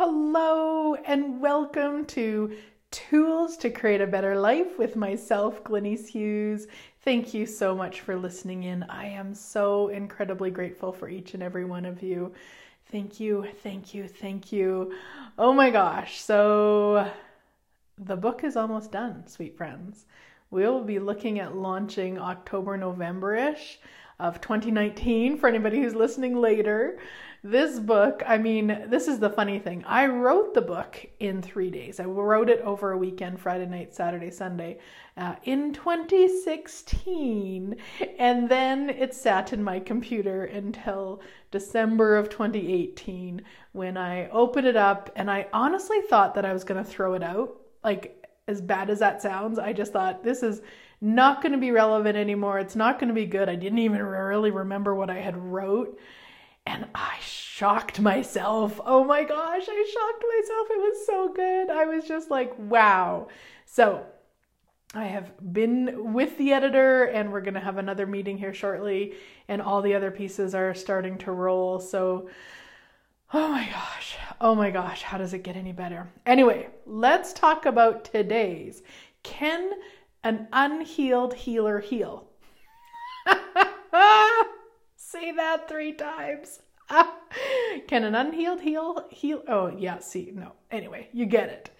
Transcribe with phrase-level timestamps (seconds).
[0.00, 2.56] Hello, and welcome to
[2.92, 6.68] Tools to Create a Better Life with myself, Glenyce Hughes.
[7.00, 8.84] Thank you so much for listening in.
[8.84, 12.32] I am so incredibly grateful for each and every one of you.
[12.92, 14.94] Thank you, thank you, thank you.
[15.36, 16.20] Oh my gosh.
[16.20, 17.10] So,
[17.98, 20.06] the book is almost done, sweet friends.
[20.52, 23.80] We'll be looking at launching October, November ish
[24.20, 26.98] of 2019 for anybody who's listening later.
[27.44, 29.84] This book, I mean, this is the funny thing.
[29.86, 32.00] I wrote the book in three days.
[32.00, 34.78] I wrote it over a weekend Friday night, Saturday, Sunday
[35.16, 37.76] uh, in 2016.
[38.18, 41.20] And then it sat in my computer until
[41.52, 45.08] December of 2018 when I opened it up.
[45.14, 47.56] And I honestly thought that I was going to throw it out.
[47.84, 50.60] Like, as bad as that sounds, I just thought this is
[51.00, 52.58] not going to be relevant anymore.
[52.58, 53.48] It's not going to be good.
[53.48, 55.96] I didn't even really remember what I had wrote
[56.68, 58.78] and I shocked myself.
[58.84, 60.68] Oh my gosh, I shocked myself.
[60.70, 61.70] It was so good.
[61.70, 63.28] I was just like, wow.
[63.64, 64.04] So,
[64.94, 69.14] I have been with the editor and we're going to have another meeting here shortly
[69.48, 71.80] and all the other pieces are starting to roll.
[71.80, 72.28] So,
[73.32, 74.18] oh my gosh.
[74.38, 76.06] Oh my gosh, how does it get any better?
[76.26, 78.82] Anyway, let's talk about today's.
[79.22, 79.72] Can
[80.22, 82.28] an unhealed healer heal?
[85.10, 86.60] Say that three times.
[87.88, 89.42] Can an unhealed heal heal?
[89.48, 90.52] Oh yeah, see no.
[90.70, 91.70] Anyway, you get it.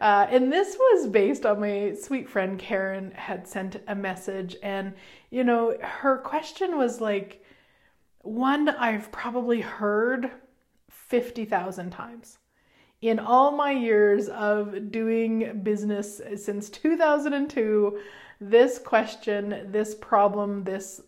[0.00, 4.94] Uh, and this was based on my sweet friend Karen had sent a message, and
[5.30, 7.44] you know her question was like
[8.22, 10.30] one I've probably heard
[10.88, 12.38] fifty thousand times
[13.02, 17.98] in all my years of doing business since 2002
[18.40, 21.00] this question this problem this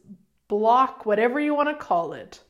[0.50, 2.40] block, whatever you want to call it,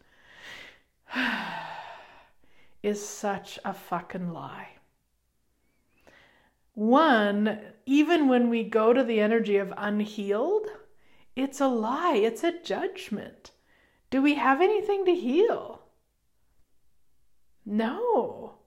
[2.83, 4.71] is such a fucking lie.
[6.73, 10.67] One, even when we go to the energy of unhealed,
[11.37, 13.51] it's a lie, it's a judgment.
[14.09, 15.83] Do we have anything to heal?
[17.67, 18.60] No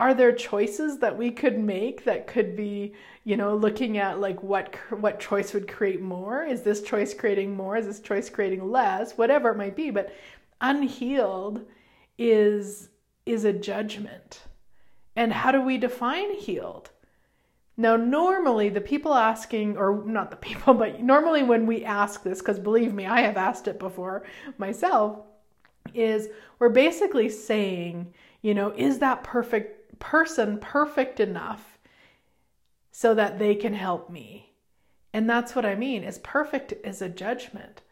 [0.00, 2.94] are there choices that we could make that could be
[3.24, 6.44] you know looking at like what what choice would create more?
[6.44, 7.76] Is this choice creating more?
[7.76, 9.18] Is this choice creating less?
[9.18, 10.14] Whatever it might be but
[10.60, 11.66] unhealed
[12.16, 12.90] is
[13.26, 14.42] is a judgment.
[15.16, 16.90] And how do we define healed?
[17.76, 22.38] Now normally the people asking or not the people but normally when we ask this
[22.38, 24.24] because believe me i have asked it before
[24.58, 25.20] myself
[25.94, 31.78] is we're basically saying you know is that perfect person perfect enough
[32.90, 34.52] so that they can help me.
[35.12, 37.82] And that's what I mean is perfect is a judgment.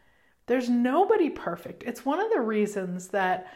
[0.45, 1.83] There's nobody perfect.
[1.83, 3.47] It's one of the reasons that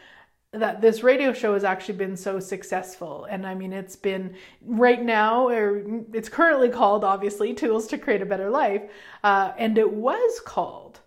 [0.54, 3.24] that this radio show has actually been so successful.
[3.24, 8.20] And I mean, it's been right now, or it's currently called, obviously, Tools to Create
[8.20, 8.82] a Better Life.
[9.24, 11.00] Uh, and it was called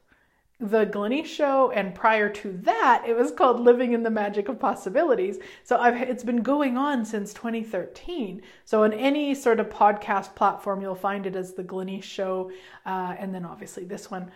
[0.60, 4.58] the Glenyce Show, and prior to that, it was called Living in the Magic of
[4.58, 5.38] Possibilities.
[5.64, 8.42] So I've, it's been going on since 2013.
[8.64, 12.52] So on any sort of podcast platform, you'll find it as the Glenyce Show,
[12.86, 14.32] uh, and then obviously this one.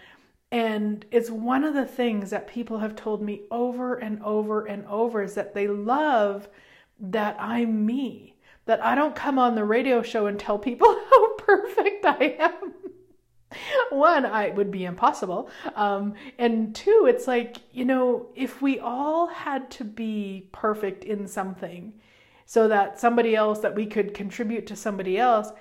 [0.51, 4.85] And it's one of the things that people have told me over and over and
[4.87, 6.49] over is that they love
[6.99, 11.35] that I'm me, that I don't come on the radio show and tell people how
[11.37, 12.73] perfect I am
[13.89, 15.49] one i would be impossible.
[15.75, 21.27] Um, and two it's like you know if we all had to be perfect in
[21.27, 21.93] something
[22.45, 25.51] so that somebody else that we could contribute to somebody else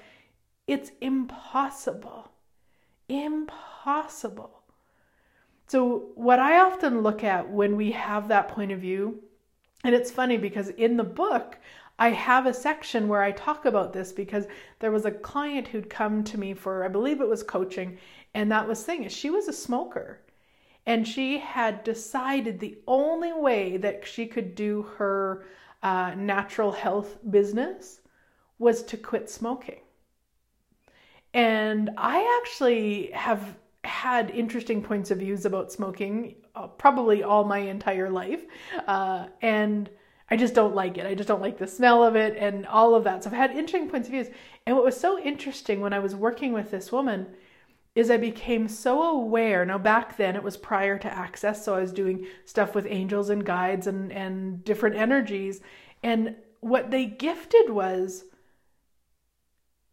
[0.66, 2.31] it's impossible.
[3.09, 4.62] Impossible.
[5.66, 9.22] So what i often look at when we have that point of view
[9.84, 11.59] and it's funny because in the book
[11.98, 14.47] I have a section where I talk about this because
[14.78, 17.98] there was a client who'd come to me for, I believe it was coaching,
[18.34, 20.20] and that was thing she was a smoker.
[20.87, 25.44] And she had decided the only way that she could do her
[25.82, 28.00] uh, natural health business
[28.58, 29.81] was to quit smoking.
[31.34, 37.58] And I actually have had interesting points of views about smoking uh, probably all my
[37.58, 38.44] entire life.
[38.87, 39.90] Uh, and
[40.30, 41.06] I just don't like it.
[41.06, 43.25] I just don't like the smell of it and all of that.
[43.25, 44.28] So I've had interesting points of views.
[44.66, 47.26] And what was so interesting when I was working with this woman
[47.94, 49.64] is I became so aware.
[49.64, 53.30] Now back then it was prior to access, so I was doing stuff with angels
[53.30, 55.60] and guides and and different energies.
[56.02, 58.25] And what they gifted was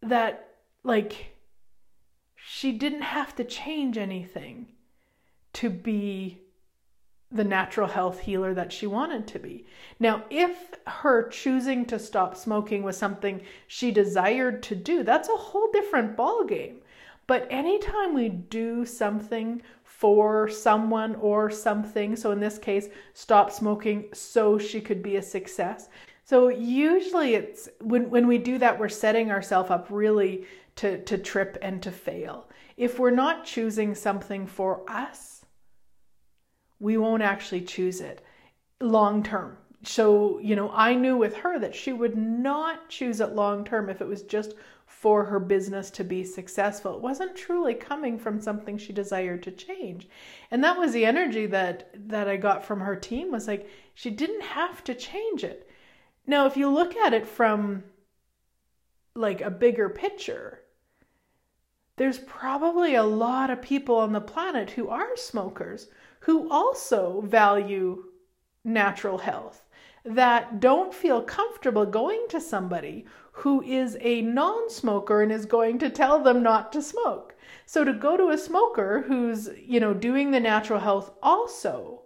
[0.02, 0.50] that
[0.84, 1.34] like
[2.36, 4.68] she didn't have to change anything
[5.54, 6.42] to be
[7.32, 9.66] the natural health healer that she wanted to be.
[9.98, 15.36] Now, if her choosing to stop smoking was something she desired to do, that's a
[15.36, 16.76] whole different ballgame.
[17.26, 24.04] But anytime we do something for someone or something, so in this case, stop smoking
[24.12, 25.88] so she could be a success.
[26.24, 30.46] So usually it's when, when we do that, we're setting ourselves up really
[30.76, 32.48] to, to trip and to fail.
[32.76, 35.45] If we're not choosing something for us,
[36.78, 38.24] we won't actually choose it
[38.80, 39.56] long term.
[39.82, 43.88] So, you know, I knew with her that she would not choose it long term
[43.88, 44.54] if it was just
[44.86, 46.94] for her business to be successful.
[46.94, 50.08] It wasn't truly coming from something she desired to change.
[50.50, 54.10] And that was the energy that that I got from her team was like she
[54.10, 55.68] didn't have to change it.
[56.26, 57.84] Now, if you look at it from
[59.14, 60.60] like a bigger picture,
[61.96, 65.88] there's probably a lot of people on the planet who are smokers
[66.26, 68.02] who also value
[68.64, 69.62] natural health
[70.04, 75.78] that don't feel comfortable going to somebody who is a non smoker and is going
[75.78, 77.36] to tell them not to smoke.
[77.64, 82.02] So to go to a smoker who's, you know, doing the natural health also,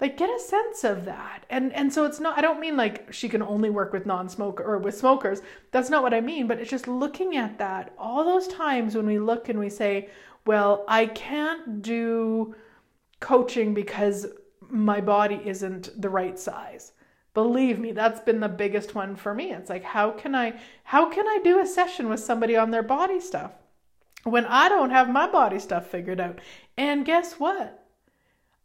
[0.00, 1.46] like get a sense of that.
[1.50, 4.64] And and so it's not I don't mean like she can only work with non-smoker
[4.64, 5.40] or with smokers.
[5.70, 9.06] That's not what I mean, but it's just looking at that all those times when
[9.06, 10.08] we look and we say,
[10.46, 12.56] well, I can't do
[13.22, 14.26] coaching because
[14.68, 16.92] my body isn't the right size.
[17.32, 19.52] Believe me, that's been the biggest one for me.
[19.52, 22.82] It's like how can I how can I do a session with somebody on their
[22.82, 23.52] body stuff
[24.24, 26.40] when I don't have my body stuff figured out?
[26.76, 27.86] And guess what?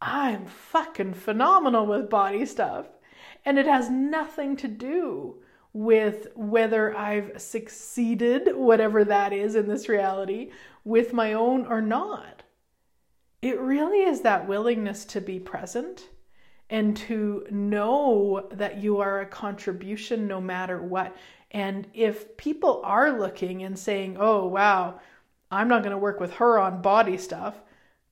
[0.01, 2.87] I'm fucking phenomenal with body stuff.
[3.45, 9.87] And it has nothing to do with whether I've succeeded, whatever that is in this
[9.87, 10.51] reality,
[10.83, 12.36] with my own or not
[13.41, 16.09] it really is that willingness to be present
[16.69, 21.15] and to know that you are a contribution no matter what.
[21.51, 24.99] And if people are looking and saying, oh, wow,
[25.49, 27.61] I'm not going to work with her on body stuff,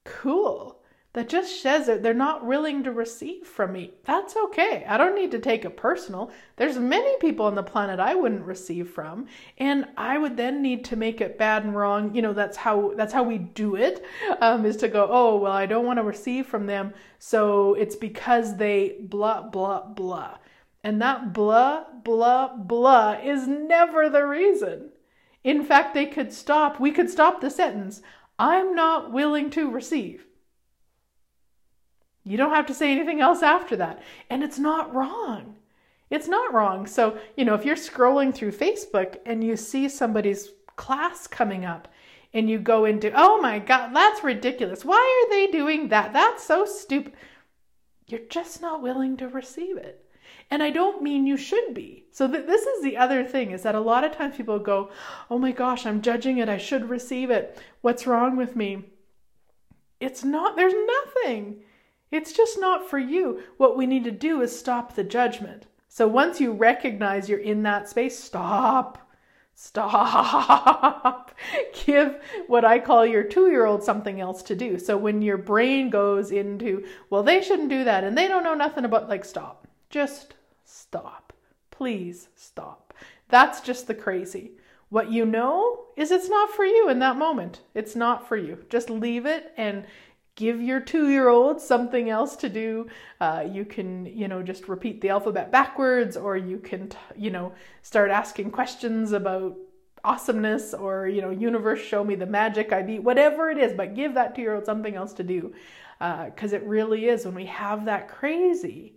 [0.05, 0.81] cool
[1.15, 3.93] that just says that they're not willing to receive from me.
[4.03, 4.85] That's okay.
[4.85, 6.29] I don't need to take it personal.
[6.57, 9.27] There's many people on the planet I wouldn't receive from,
[9.57, 12.13] and I would then need to make it bad and wrong.
[12.13, 14.03] You know, that's how that's how we do it.
[14.41, 17.95] Um, is to go, oh well, I don't want to receive from them, so it's
[17.95, 20.37] because they blah blah blah,
[20.83, 24.89] and that blah blah blah is never the reason.
[25.45, 26.77] In fact, they could stop.
[26.77, 28.01] We could stop the sentence.
[28.37, 30.25] I'm not willing to receive
[32.25, 34.01] you don't have to say anything else after that.
[34.29, 35.55] And it's not wrong.
[36.09, 36.87] It's not wrong.
[36.87, 41.87] So, you know, if you're scrolling through Facebook and you see somebody's class coming up
[42.33, 44.83] and you go into, oh my God, that's ridiculous.
[44.83, 46.13] Why are they doing that?
[46.13, 47.13] That's so stupid.
[48.07, 50.01] You're just not willing to receive it.
[50.51, 52.05] And I don't mean you should be.
[52.11, 54.91] So th- this is the other thing is that a lot of times people go,
[55.29, 56.49] "Oh my gosh, I'm judging it.
[56.49, 57.59] I should receive it.
[57.81, 58.85] What's wrong with me?"
[59.99, 61.63] It's not there's nothing.
[62.11, 63.41] It's just not for you.
[63.57, 65.65] What we need to do is stop the judgment.
[65.87, 69.09] So once you recognize you're in that space, stop.
[69.55, 71.31] Stop.
[71.85, 74.77] Give what I call your two year old something else to do.
[74.77, 78.53] So when your brain goes into, well, they shouldn't do that and they don't know
[78.53, 79.67] nothing about, like, stop.
[79.89, 80.33] Just
[80.65, 81.31] stop.
[81.71, 82.93] Please stop.
[83.29, 84.51] That's just the crazy.
[84.89, 87.61] What you know is it's not for you in that moment.
[87.73, 88.63] It's not for you.
[88.69, 89.85] Just leave it and
[90.35, 92.87] give your two year old something else to do.
[93.19, 97.53] Uh, you can, you know, just repeat the alphabet backwards, or you can, you know,
[97.81, 99.55] start asking questions about
[100.03, 103.95] awesomeness or, you know, universe, show me the magic I beat, whatever it is, but
[103.95, 105.53] give that two year old something else to do.
[105.99, 108.95] Because uh, it really is when we have that crazy,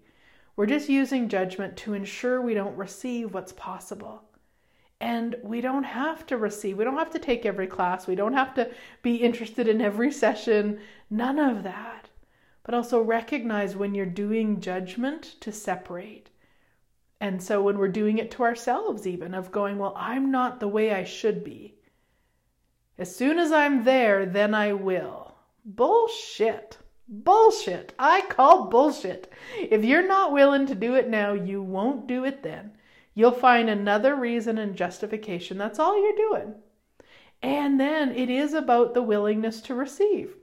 [0.57, 4.23] we're just using judgment to ensure we don't receive what's possible.
[5.01, 8.33] And we don't have to receive, we don't have to take every class, we don't
[8.33, 8.71] have to
[9.03, 12.11] be interested in every session, none of that.
[12.65, 16.31] But also recognize when you're doing judgment to separate.
[17.21, 20.69] And so when we're doing it to ourselves, even of going, well, I'm not the
[20.69, 21.77] way I should be.
[22.99, 25.37] As soon as I'm there, then I will.
[25.65, 26.79] Bullshit.
[27.09, 27.95] Bullshit.
[27.99, 29.33] I call bullshit.
[29.57, 32.73] If you're not willing to do it now, you won't do it then.
[33.19, 35.59] You'll find another reason and justification.
[35.59, 36.55] That's all you're doing.
[37.43, 40.37] And then it is about the willingness to receive.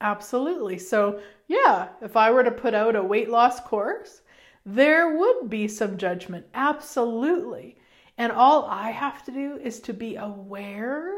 [0.00, 0.78] Absolutely.
[0.78, 4.22] So, yeah, if I were to put out a weight loss course,
[4.64, 6.46] there would be some judgment.
[6.54, 7.78] Absolutely.
[8.18, 11.12] And all I have to do is to be aware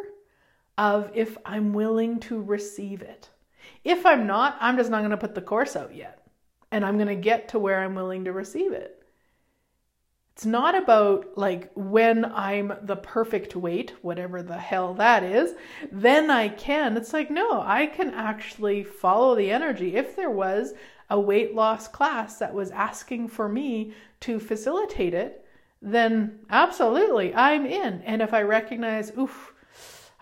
[0.76, 3.30] of if I'm willing to receive it.
[3.84, 6.26] If I'm not, I'm just not going to put the course out yet.
[6.70, 8.97] And I'm going to get to where I'm willing to receive it.
[10.38, 15.56] It's not about like when I'm the perfect weight, whatever the hell that is,
[15.90, 16.96] then I can.
[16.96, 19.96] It's like, no, I can actually follow the energy.
[19.96, 20.74] If there was
[21.10, 25.44] a weight loss class that was asking for me to facilitate it,
[25.82, 28.00] then absolutely I'm in.
[28.02, 29.52] And if I recognize, oof,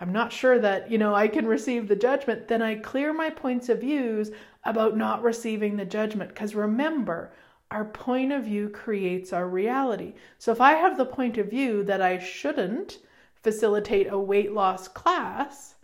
[0.00, 3.28] I'm not sure that, you know, I can receive the judgment, then I clear my
[3.28, 4.30] points of views
[4.64, 6.30] about not receiving the judgment.
[6.30, 7.32] Because remember,
[7.70, 10.14] our point of view creates our reality.
[10.38, 12.98] So if I have the point of view that I shouldn't
[13.42, 15.74] facilitate a weight loss class,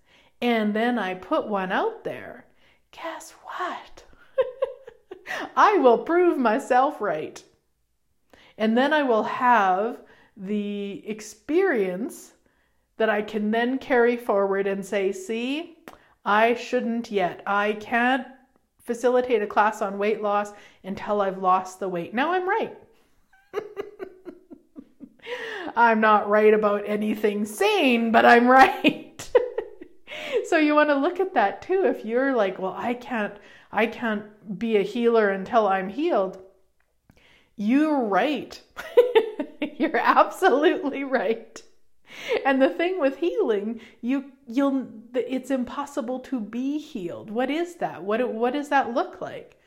[0.41, 2.47] and then I put one out there,
[2.91, 4.05] guess what?
[5.57, 7.43] I will prove myself right.
[8.59, 9.99] And then I will have
[10.37, 12.33] the experience
[12.97, 15.79] that I can then carry forward and say, see,
[16.25, 17.43] I shouldn't yet.
[17.47, 18.27] I can't
[18.85, 20.53] facilitate a class on weight loss
[20.85, 22.15] until I've lost the weight.
[22.15, 22.77] Now I'm right.
[25.77, 29.31] I'm not right about anything sane, but I'm right.
[30.47, 31.85] so you want to look at that too.
[31.85, 33.35] If you're like, well, I can't
[33.71, 36.39] I can't be a healer until I'm healed.
[37.57, 38.61] You're right.
[39.79, 41.63] you're absolutely right.
[42.45, 47.31] And the thing with healing, you you'll it's impossible to be healed.
[47.31, 48.03] What is that?
[48.03, 49.59] What what does that look like?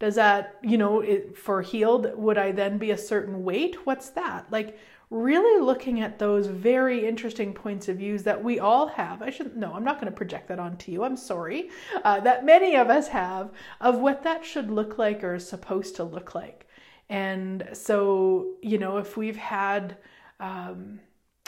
[0.00, 3.84] Does that, you know, it, for healed, would I then be a certain weight?
[3.84, 4.50] What's that?
[4.50, 4.78] Like
[5.10, 9.20] really looking at those very interesting points of views that we all have.
[9.20, 11.04] I shouldn't, no, I'm not going to project that onto you.
[11.04, 11.68] I'm sorry.
[12.02, 15.96] Uh, that many of us have of what that should look like or is supposed
[15.96, 16.66] to look like.
[17.10, 19.98] And so, you know, if we've had,
[20.38, 21.00] um,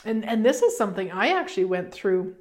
[0.05, 2.35] and and this is something I actually went through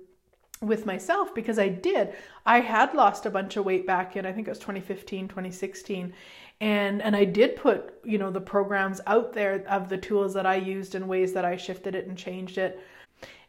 [0.61, 2.15] with myself because I did.
[2.47, 6.13] I had lost a bunch of weight back in I think it was 2015, 2016
[6.61, 10.47] and and I did put, you know, the programs out there of the tools that
[10.47, 12.81] I used and ways that I shifted it and changed it.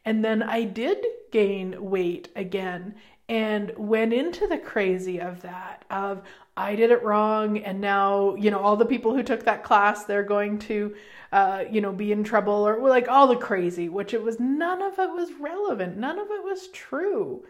[0.05, 2.95] And then I did gain weight again
[3.29, 6.23] and went into the crazy of that of
[6.57, 10.05] I did it wrong and now, you know, all the people who took that class,
[10.05, 10.95] they're going to
[11.33, 14.83] uh, you know, be in trouble or like all the crazy, which it was none
[14.83, 15.97] of it was relevant.
[15.97, 17.43] None of it was true.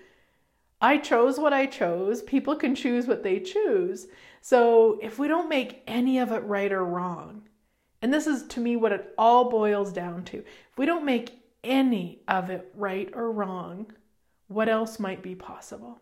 [0.79, 2.21] I chose what I chose.
[2.21, 4.07] People can choose what they choose.
[4.39, 7.43] So if we don't make any of it right or wrong,
[8.01, 11.41] and this is to me what it all boils down to if we don't make
[11.61, 13.91] any of it right or wrong,
[14.47, 15.99] what else might be possible?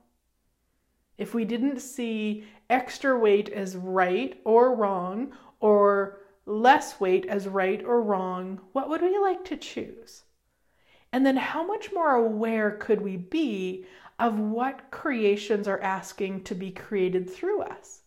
[1.18, 6.21] If we didn't see extra weight as right or wrong, or
[6.52, 10.24] less weight as right or wrong, what would we like to choose?
[11.14, 13.86] And then how much more aware could we be
[14.20, 18.02] of what creations are asking to be created through us?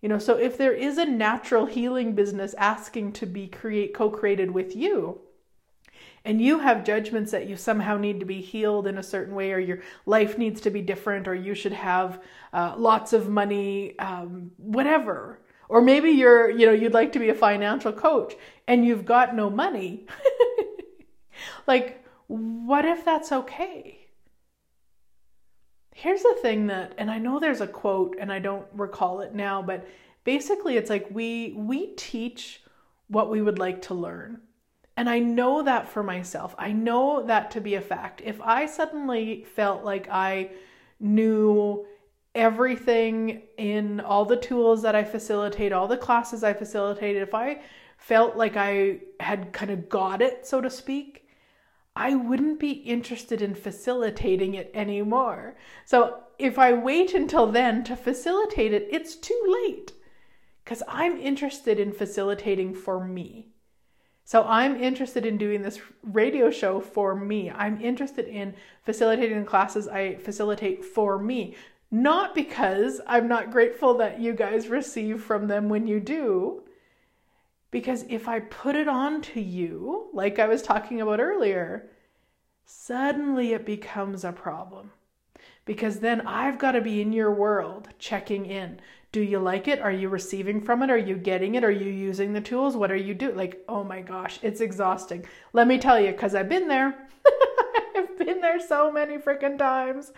[0.00, 4.50] You know, so if there is a natural healing business asking to be create co-created
[4.50, 5.20] with you,
[6.26, 9.52] and you have judgments that you somehow need to be healed in a certain way,
[9.52, 12.22] or your life needs to be different, or you should have
[12.52, 17.28] uh, lots of money, um, whatever, or maybe you're, you know, you'd like to be
[17.28, 18.34] a financial coach
[18.66, 20.06] and you've got no money.
[21.66, 24.08] like, what if that's okay?
[25.94, 29.34] Here's the thing that, and I know there's a quote and I don't recall it
[29.34, 29.86] now, but
[30.24, 32.62] basically it's like we we teach
[33.08, 34.40] what we would like to learn.
[34.96, 36.54] And I know that for myself.
[36.58, 38.22] I know that to be a fact.
[38.24, 40.50] If I suddenly felt like I
[41.00, 41.86] knew
[42.34, 47.60] everything in all the tools that I facilitate, all the classes I facilitated, if I
[47.96, 51.26] felt like I had kind of got it, so to speak,
[51.96, 55.56] I wouldn't be interested in facilitating it anymore.
[55.84, 59.92] So if I wait until then to facilitate it, it's too late
[60.64, 63.50] because I'm interested in facilitating for me.
[64.26, 67.50] So I'm interested in doing this radio show for me.
[67.50, 71.56] I'm interested in facilitating the classes I facilitate for me.
[71.94, 76.64] Not because I'm not grateful that you guys receive from them when you do,
[77.70, 81.88] because if I put it on to you, like I was talking about earlier,
[82.64, 84.90] suddenly it becomes a problem.
[85.66, 88.80] Because then I've got to be in your world checking in.
[89.12, 89.78] Do you like it?
[89.78, 90.90] Are you receiving from it?
[90.90, 91.62] Are you getting it?
[91.62, 92.76] Are you using the tools?
[92.76, 93.36] What are you doing?
[93.36, 95.24] Like, oh my gosh, it's exhausting.
[95.52, 97.06] Let me tell you, because I've been there.
[98.24, 100.12] Been there so many freaking times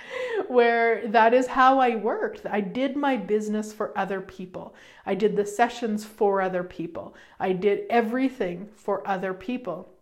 [0.48, 2.46] where that is how I worked.
[2.46, 4.74] I did my business for other people.
[5.04, 7.14] I did the sessions for other people.
[7.40, 9.92] I did everything for other people,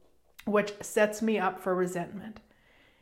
[0.45, 2.41] which sets me up for resentment.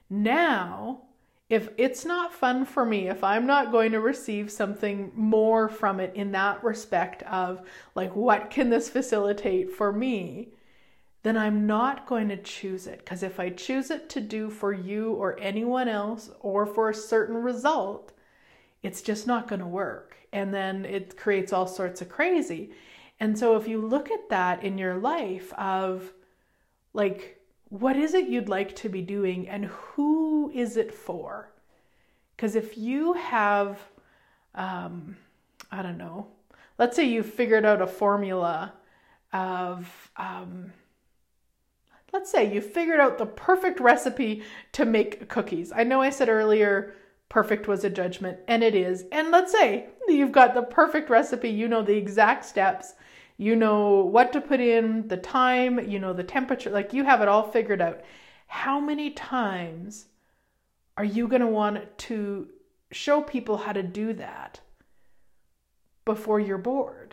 [0.08, 1.02] Now,
[1.48, 6.00] if it's not fun for me, if I'm not going to receive something more from
[6.00, 7.60] it in that respect of
[7.94, 10.48] like, what can this facilitate for me?
[11.22, 12.98] Then I'm not going to choose it.
[12.98, 16.94] Because if I choose it to do for you or anyone else or for a
[16.94, 18.12] certain result,
[18.82, 20.16] it's just not going to work.
[20.32, 22.72] And then it creates all sorts of crazy.
[23.20, 26.12] And so if you look at that in your life of
[26.92, 31.52] like, what is it you'd like to be doing and who is it for?
[32.36, 33.78] Because if you have,
[34.56, 35.16] um,
[35.70, 36.26] I don't know,
[36.78, 38.72] let's say you figured out a formula
[39.32, 40.72] of, um,
[42.12, 44.42] let's say you figured out the perfect recipe
[44.72, 45.72] to make cookies.
[45.74, 46.94] I know I said earlier
[47.28, 49.06] perfect was a judgment, and it is.
[49.10, 52.92] And let's say you've got the perfect recipe, you know the exact steps,
[53.38, 57.22] you know what to put in, the time, you know the temperature, like you have
[57.22, 58.02] it all figured out.
[58.46, 60.06] How many times
[60.98, 62.48] are you going to want to
[62.90, 64.60] show people how to do that
[66.04, 67.11] before you're bored?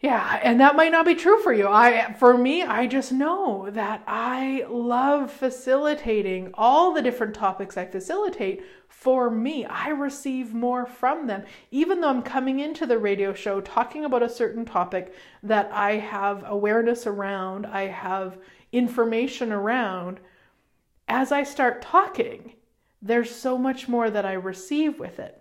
[0.00, 1.66] Yeah, and that might not be true for you.
[1.68, 7.86] I for me, I just know that I love facilitating all the different topics I
[7.86, 9.64] facilitate for me.
[9.64, 11.44] I receive more from them.
[11.70, 15.92] Even though I'm coming into the radio show talking about a certain topic that I
[15.92, 18.38] have awareness around, I have
[18.72, 20.20] information around,
[21.08, 22.54] as I start talking,
[23.00, 25.40] there's so much more that I receive with it.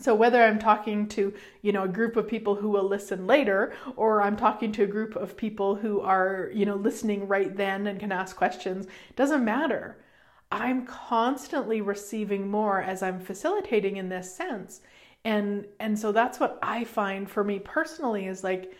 [0.00, 3.72] So whether I'm talking to, you know, a group of people who will listen later
[3.96, 7.86] or I'm talking to a group of people who are, you know, listening right then
[7.86, 8.86] and can ask questions,
[9.16, 9.98] doesn't matter.
[10.50, 14.80] I'm constantly receiving more as I'm facilitating in this sense.
[15.24, 18.72] And and so that's what I find for me personally is like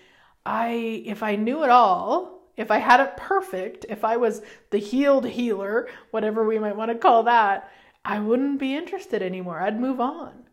[0.46, 4.78] I if I knew it all, if I had it perfect, if I was the
[4.78, 7.70] healed healer, whatever we might want to call that,
[8.04, 9.60] I wouldn't be interested anymore.
[9.60, 10.47] I'd move on.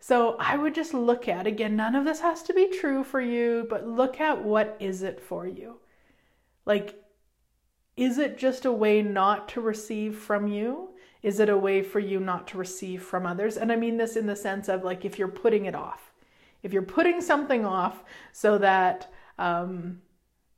[0.00, 3.20] So I would just look at again, none of this has to be true for
[3.20, 5.80] you, but look at what is it for you?
[6.64, 7.02] Like,
[7.96, 10.90] is it just a way not to receive from you?
[11.22, 13.56] Is it a way for you not to receive from others?
[13.56, 16.12] And I mean this in the sense of like if you're putting it off,
[16.62, 20.00] if you're putting something off so that um,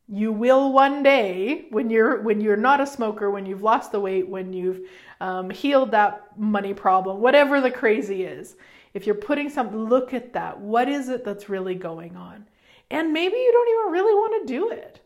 [0.06, 4.00] you will one day when you're when you're not a smoker, when you've lost the
[4.00, 4.80] weight, when you've
[5.20, 8.56] um, healed that money problem, whatever the crazy is
[8.94, 10.60] if you're putting something, look at that.
[10.60, 12.46] What is it that's really going on?
[12.90, 15.00] And maybe you don't even really want to do it.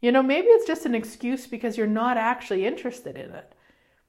[0.00, 3.54] You know, maybe it's just an excuse because you're not actually interested in it.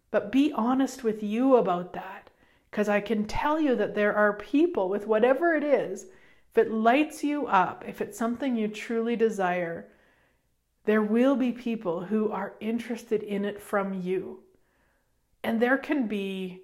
[0.09, 2.29] But be honest with you about that.
[2.69, 6.05] Because I can tell you that there are people with whatever it is,
[6.51, 9.89] if it lights you up, if it's something you truly desire,
[10.85, 14.39] there will be people who are interested in it from you.
[15.43, 16.61] And there can be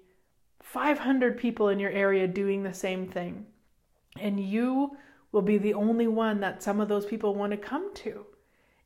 [0.72, 3.46] 500 people in your area doing the same thing.
[4.20, 4.96] And you
[5.32, 8.26] will be the only one that some of those people want to come to.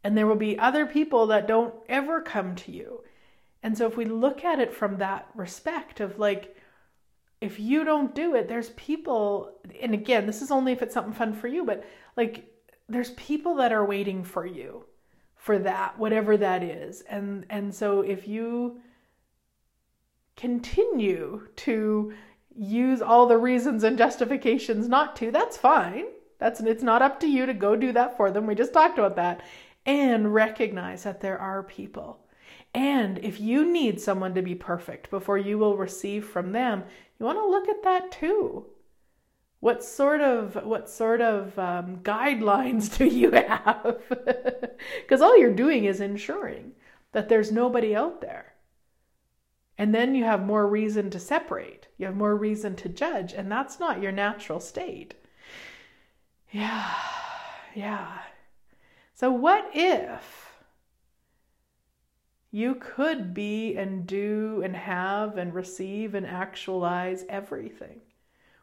[0.05, 3.03] And there will be other people that don't ever come to you.
[3.65, 6.57] And so if we look at it from that respect of like,
[7.41, 11.13] if you don't do it, there's people, and again, this is only if it's something
[11.13, 11.85] fun for you, but
[12.17, 12.49] like,
[12.89, 14.85] there's people that are waiting for you
[15.35, 17.03] for that, whatever that is.
[17.03, 18.81] And and so if you
[20.37, 22.13] continue to
[22.57, 26.07] use all the reasons and justifications not to, that's fine.
[26.39, 28.47] That's it's not up to you to go do that for them.
[28.47, 29.43] We just talked about that.
[29.87, 32.21] And recognize that there are people.
[32.75, 36.85] And if you need someone to be perfect before you will receive from them,
[37.19, 38.67] you want to look at that too.
[39.61, 44.03] What sort of what sort of um, guidelines do you have?
[45.03, 46.73] Because all you're doing is ensuring
[47.13, 48.52] that there's nobody out there
[49.79, 51.89] and then you have more reason to separate.
[51.97, 55.15] You have more reason to judge, and that's not your natural state.
[56.51, 56.95] Yeah,
[57.75, 58.19] yeah.
[59.15, 60.53] So, what if
[62.51, 68.03] you could be and do and have and receive and actualize everything?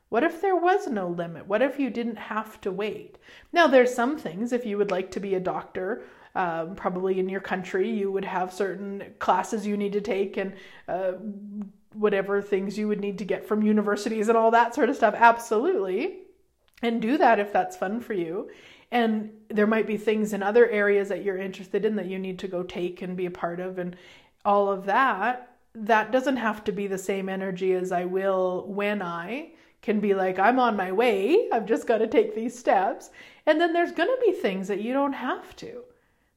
[0.10, 1.48] What if there was no limit?
[1.48, 3.17] What if you didn't have to wait?
[3.52, 6.04] Now, there's some things, if you would like to be a doctor
[6.39, 10.54] um, probably in your country, you would have certain classes you need to take and
[10.88, 11.12] uh,
[11.93, 15.13] whatever things you would need to get from universities and all that sort of stuff.
[15.17, 16.19] Absolutely.
[16.82, 18.49] And do that if that's fun for you.
[18.89, 22.39] And there might be things in other areas that you're interested in that you need
[22.39, 23.97] to go take and be a part of, and
[24.45, 25.58] all of that.
[25.75, 30.13] That doesn't have to be the same energy as I will when I can be
[30.13, 31.49] like, I'm on my way.
[31.52, 33.12] I've just got to take these steps.
[33.45, 35.84] And then there's going to be things that you don't have to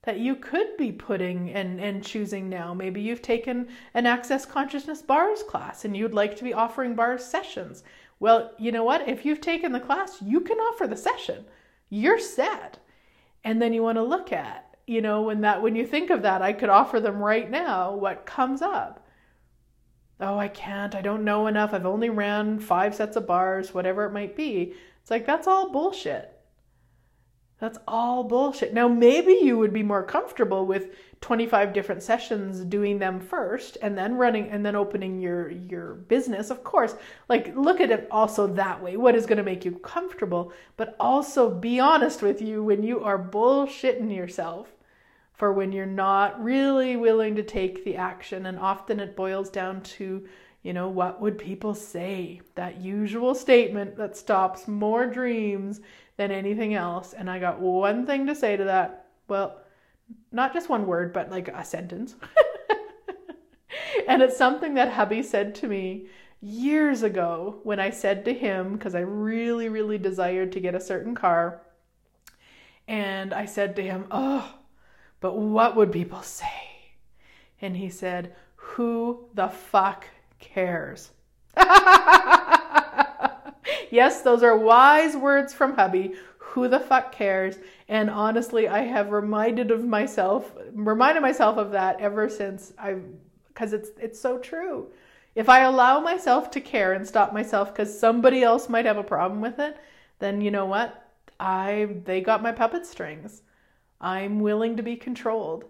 [0.03, 2.75] that you could be putting and, and choosing now.
[2.75, 7.25] Maybe you've taken an Access Consciousness bars class and you'd like to be offering bars
[7.25, 7.85] sessions.
[8.19, 9.09] Well, you know what?
[9.09, 11.45] If you've taken the class, you can offer the session.
[11.89, 12.79] You're set.
[13.45, 16.23] And then you want to look at, you know, when that when you think of
[16.23, 19.07] that, I could offer them right now what comes up.
[20.21, 20.95] Oh, I can't.
[20.95, 21.75] I don't know enough.
[21.75, 24.75] I've only ran 5 sets of bars, whatever it might be.
[25.01, 26.32] It's like that's all bullshit.
[27.63, 28.75] That's all bullshit.
[28.75, 33.97] Now, maybe you would be more comfortable with 25 different sessions doing them first and
[33.97, 36.51] then running and then opening your your business.
[36.51, 36.97] Of course,
[37.29, 38.97] like look at it also that way.
[38.97, 43.05] What is going to make you comfortable, but also be honest with you when you
[43.05, 44.67] are bullshitting yourself
[45.33, 49.83] for when you're not really willing to take the action and often it boils down
[49.83, 50.27] to
[50.63, 52.41] you know, what would people say?
[52.55, 55.81] That usual statement that stops more dreams
[56.17, 57.15] than anything else.
[57.15, 59.07] And I got one thing to say to that.
[59.27, 59.61] Well,
[60.31, 62.15] not just one word, but like a sentence.
[64.09, 66.07] and it's something that hubby said to me
[66.41, 70.81] years ago when I said to him, because I really, really desired to get a
[70.81, 71.63] certain car.
[72.87, 74.55] And I said to him, Oh,
[75.19, 76.47] but what would people say?
[77.61, 80.07] And he said, Who the fuck
[80.43, 81.11] cares?
[83.91, 86.13] yes, those are wise words from hubby.
[86.39, 87.57] Who the fuck cares?
[87.89, 92.97] And honestly, I have reminded of myself, reminded myself of that ever since I,
[93.49, 94.89] because it's it's so true.
[95.35, 99.03] If I allow myself to care and stop myself because somebody else might have a
[99.03, 99.79] problem with it,
[100.19, 101.11] then you know what?
[101.41, 103.43] I they got my puppet strings.
[104.01, 105.65] I'm willing to be controlled.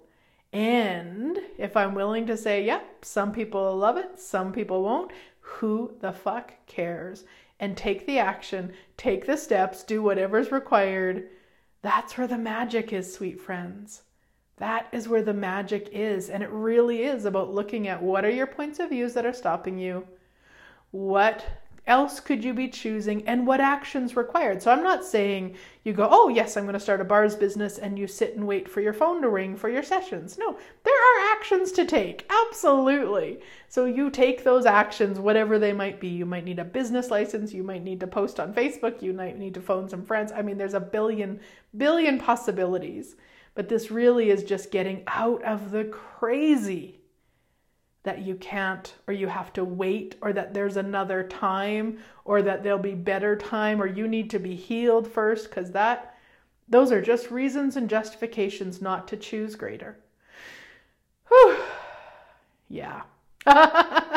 [0.53, 1.32] And
[1.63, 5.95] if I'm willing to say, yep, yeah, some people love it, some people won't, who
[6.01, 7.25] the fuck cares?
[7.61, 11.29] And take the action, take the steps, do whatever's required.
[11.81, 14.03] That's where the magic is, sweet friends.
[14.57, 16.31] That is where the magic is.
[16.31, 19.33] And it really is about looking at what are your points of views that are
[19.33, 20.05] stopping you?
[20.91, 21.47] What
[21.87, 24.63] else could you be choosing and what actions required?
[24.63, 27.79] So I'm not saying you go, oh, yes, I'm going to start a bars business
[27.79, 30.39] and you sit and wait for your phone to ring for your sessions.
[30.39, 32.31] No, there are actions to take.
[32.47, 33.41] Absolutely.
[33.69, 36.09] So you take those actions, whatever they might be.
[36.09, 37.53] You might need a business license.
[37.53, 39.03] You might need to post on Facebook.
[39.03, 40.31] You might need to phone some friends.
[40.31, 41.41] I mean, there's a billion,
[41.77, 43.17] billion possibilities.
[43.55, 47.02] But this really is just getting out of the crazy
[48.05, 52.63] that you can't or you have to wait or that there's another time or that
[52.63, 56.17] there'll be better time or you need to be healed first because that
[56.69, 59.99] those are just reasons and justifications not to choose greater
[61.29, 61.57] Whew.
[62.69, 63.03] yeah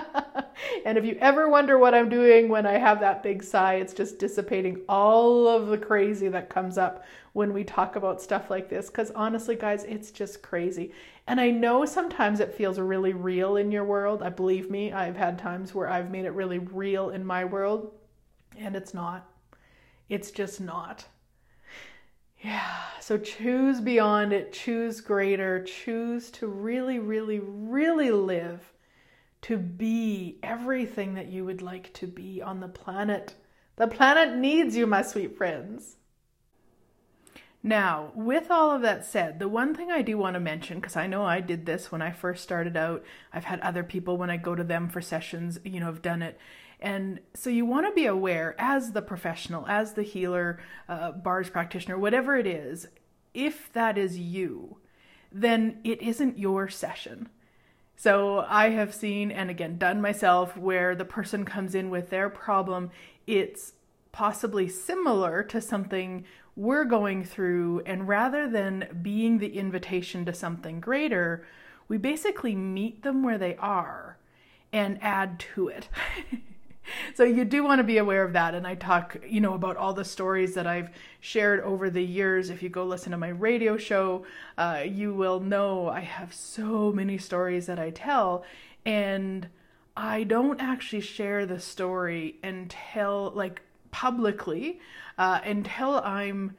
[0.85, 3.93] and if you ever wonder what I'm doing when I have that big sigh, it's
[3.93, 8.69] just dissipating all of the crazy that comes up when we talk about stuff like
[8.69, 8.87] this.
[8.87, 10.93] Because honestly, guys, it's just crazy.
[11.27, 14.21] And I know sometimes it feels really real in your world.
[14.21, 17.91] I believe me, I've had times where I've made it really real in my world,
[18.57, 19.27] and it's not.
[20.07, 21.05] It's just not.
[22.39, 28.71] Yeah, so choose beyond it, choose greater, choose to really, really, really live
[29.45, 33.35] to be everything that you would like to be on the planet.
[33.75, 35.97] The planet needs you, my sweet friends.
[37.61, 40.95] Now, with all of that said, the one thing I do want to mention, because
[40.95, 44.31] I know I did this when I first started out, I've had other people when
[44.31, 46.39] I go to them for sessions, you know, have done it.
[46.79, 51.51] And so you want to be aware as the professional, as the healer, uh, bars
[51.51, 52.87] practitioner, whatever it is,
[53.35, 54.77] if that is you,
[55.31, 57.29] then it isn't your session.
[57.95, 62.29] So I have seen and again done myself where the person comes in with their
[62.29, 62.91] problem,
[63.25, 63.73] it's
[64.11, 70.79] possibly similar to something we're going through, and rather than being the invitation to something
[70.79, 71.45] greater,
[71.87, 74.17] we basically meet them where they are
[74.71, 75.89] and add to it.
[77.15, 79.77] so you do want to be aware of that and i talk you know about
[79.77, 82.51] all the stories that i've shared over the years.
[82.51, 84.25] If you go listen to my radio show
[84.57, 88.43] uh, you will know i have so many stories that i tell
[88.85, 89.47] and
[89.97, 94.79] i don't actually share the story until like publicly
[95.17, 96.55] uh, until i'm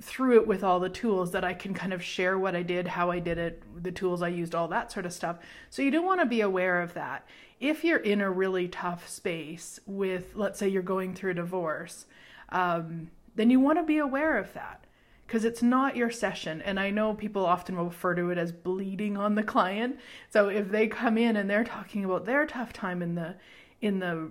[0.00, 2.86] through it with all the tools that I can kind of share what I did,
[2.86, 5.38] how I did it, the tools I used, all that sort of stuff.
[5.70, 7.26] So you do want to be aware of that
[7.60, 12.06] if you're in a really tough space with, let's say, you're going through a divorce,
[12.50, 14.84] um, then you want to be aware of that
[15.26, 16.60] because it's not your session.
[16.62, 19.98] And I know people often refer to it as bleeding on the client.
[20.30, 23.36] So if they come in and they're talking about their tough time in the
[23.80, 24.30] in the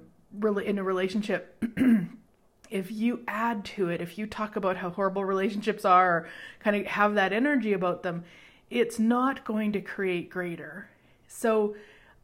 [0.66, 1.64] in a relationship.
[2.70, 6.28] if you add to it, if you talk about how horrible relationships are, or
[6.60, 8.24] kind of have that energy about them,
[8.70, 10.90] it's not going to create greater.
[11.28, 11.76] So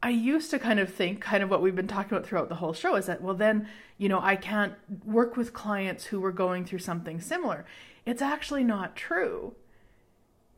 [0.02, 2.56] I used to kind of think, kind of what we've been talking about throughout the
[2.56, 4.74] whole show, is that, well, then, you know, I can't
[5.04, 7.64] work with clients who were going through something similar.
[8.04, 9.54] It's actually not true.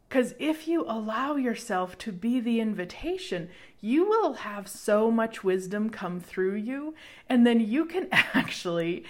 [0.08, 5.90] Because if you allow yourself to be the invitation, you will have so much wisdom
[5.90, 6.94] come through you,
[7.28, 9.04] and then you can actually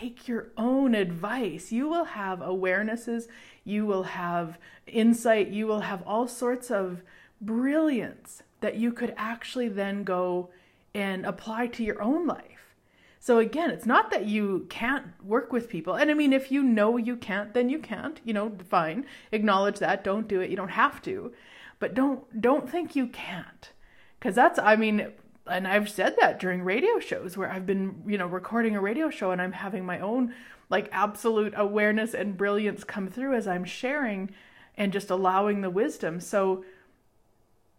[0.00, 1.70] take your own advice.
[1.72, 3.28] You will have awarenesses,
[3.64, 7.02] you will have insight, you will have all sorts of
[7.40, 10.50] brilliance that you could actually then go
[10.94, 12.74] and apply to your own life.
[13.18, 15.94] So again, it's not that you can't work with people.
[15.94, 19.04] And I mean, if you know you can't, then you can't, you know, fine.
[19.30, 20.48] Acknowledge that, don't do it.
[20.48, 21.32] You don't have to.
[21.78, 23.72] But don't don't think you can't.
[24.20, 25.12] Cuz that's I mean,
[25.46, 29.10] and I've said that during radio shows where I've been, you know, recording a radio
[29.10, 30.34] show and I'm having my own
[30.68, 34.30] like absolute awareness and brilliance come through as I'm sharing
[34.76, 36.20] and just allowing the wisdom.
[36.20, 36.64] So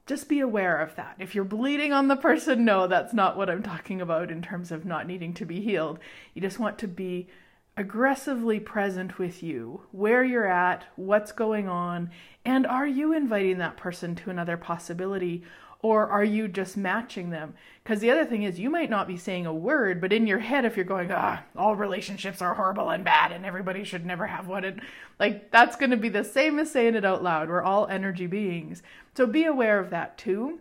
[0.06, 1.16] just be aware of that.
[1.20, 4.72] If you're bleeding on the person, no, that's not what I'm talking about in terms
[4.72, 6.00] of not needing to be healed.
[6.34, 7.28] You just want to be
[7.78, 12.12] aggressively present with you, where you're at, what's going on,
[12.44, 15.44] and are you inviting that person to another possibility
[15.84, 17.56] or are you just matching them?
[17.84, 20.40] Because the other thing is, you might not be saying a word, but in your
[20.40, 24.28] head, if you're going, ah, all relationships are horrible and bad and everybody should never
[24.28, 24.82] have one, and
[25.20, 27.50] like that's going to be the same as saying it out loud.
[27.50, 28.84] We're all energy beings.
[29.16, 30.60] So be aware of that too.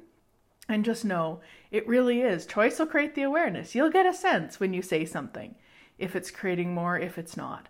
[0.68, 2.46] And just know it really is.
[2.46, 3.74] Choice will create the awareness.
[3.74, 5.56] You'll get a sense when you say something
[6.00, 7.68] if it's creating more, if it's not.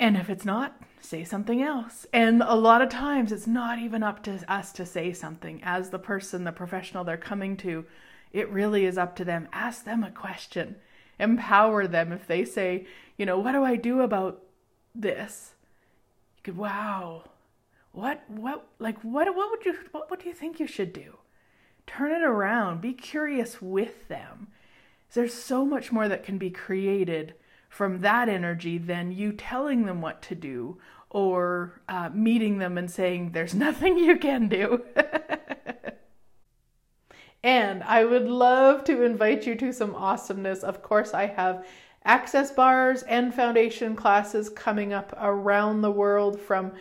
[0.00, 2.06] And if it's not, say something else.
[2.12, 5.60] And a lot of times it's not even up to us to say something.
[5.62, 7.84] As the person, the professional they're coming to,
[8.32, 9.48] it really is up to them.
[9.52, 10.76] Ask them a question.
[11.18, 12.86] Empower them if they say,
[13.16, 14.42] you know, what do I do about
[14.94, 15.52] this?
[16.38, 17.24] You could, wow.
[17.92, 21.18] What what like what what would you what what do you think you should do?
[21.86, 22.80] Turn it around.
[22.80, 24.48] Be curious with them.
[25.14, 27.34] There's so much more that can be created
[27.68, 30.78] from that energy than you telling them what to do
[31.10, 34.82] or uh, meeting them and saying, There's nothing you can do.
[37.42, 40.62] and I would love to invite you to some awesomeness.
[40.62, 41.66] Of course, I have
[42.04, 46.72] access bars and foundation classes coming up around the world from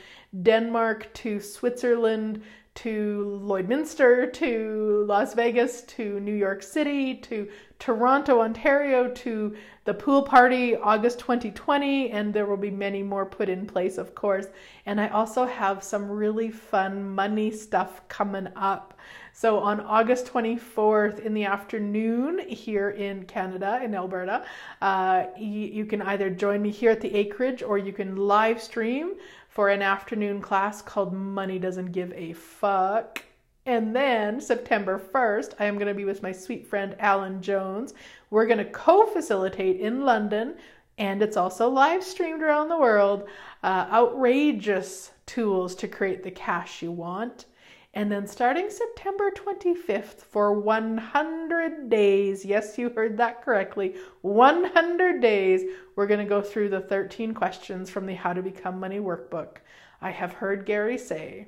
[0.41, 2.41] Denmark to Switzerland
[2.75, 7.47] to Lloydminster to Las Vegas to New York City to
[7.83, 13.49] Toronto, Ontario to the pool party August 2020, and there will be many more put
[13.49, 14.47] in place, of course.
[14.85, 18.97] And I also have some really fun money stuff coming up.
[19.33, 24.45] So on August 24th in the afternoon here in Canada, in Alberta,
[24.81, 28.61] uh, you, you can either join me here at the acreage or you can live
[28.61, 29.15] stream
[29.49, 33.23] for an afternoon class called Money Doesn't Give a Fuck.
[33.65, 37.93] And then September 1st, I am going to be with my sweet friend Alan Jones.
[38.30, 40.56] We're going to co facilitate in London,
[40.97, 43.30] and it's also live streamed around the world.
[43.63, 47.45] Uh, outrageous tools to create the cash you want.
[47.93, 55.62] And then starting September 25th for 100 days, yes, you heard that correctly, 100 days,
[55.95, 59.58] we're going to go through the 13 questions from the How to Become Money workbook.
[60.02, 61.47] I have heard Gary say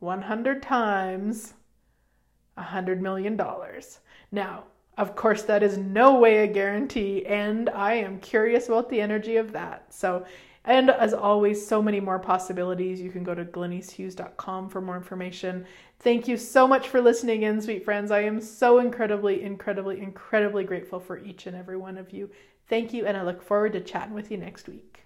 [0.00, 1.54] 100 times
[2.58, 3.40] $100 million.
[4.32, 4.64] Now,
[4.98, 9.36] of course, that is no way a guarantee, and I am curious about the energy
[9.36, 9.92] of that.
[9.92, 10.24] So
[10.66, 13.00] and as always, so many more possibilities.
[13.00, 15.64] You can go to glenycehughes.com for more information.
[16.00, 18.10] Thank you so much for listening in, sweet friends.
[18.10, 22.30] I am so incredibly, incredibly, incredibly grateful for each and every one of you.
[22.68, 25.05] Thank you, and I look forward to chatting with you next week.